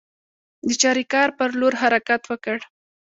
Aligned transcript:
د 0.67 0.69
چاریکار 0.81 1.29
پر 1.37 1.49
لور 1.59 1.73
حرکت 1.81 2.21
وکړ. 2.27 2.57